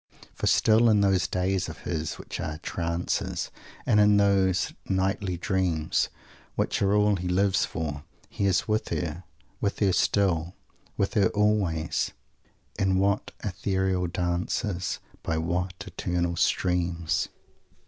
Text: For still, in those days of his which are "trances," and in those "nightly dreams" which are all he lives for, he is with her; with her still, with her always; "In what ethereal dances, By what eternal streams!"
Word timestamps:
For 0.33 0.47
still, 0.47 0.89
in 0.89 1.01
those 1.01 1.27
days 1.27 1.69
of 1.69 1.77
his 1.81 2.15
which 2.17 2.39
are 2.39 2.57
"trances," 2.63 3.51
and 3.85 3.99
in 3.99 4.17
those 4.17 4.73
"nightly 4.89 5.37
dreams" 5.37 6.09
which 6.55 6.81
are 6.81 6.95
all 6.95 7.17
he 7.17 7.27
lives 7.27 7.65
for, 7.65 8.03
he 8.27 8.47
is 8.47 8.67
with 8.67 8.89
her; 8.89 9.25
with 9.59 9.77
her 9.77 9.93
still, 9.93 10.55
with 10.97 11.13
her 11.13 11.27
always; 11.35 12.13
"In 12.79 12.97
what 12.97 13.29
ethereal 13.43 14.07
dances, 14.07 14.97
By 15.21 15.37
what 15.37 15.83
eternal 15.85 16.35
streams!" 16.35 17.29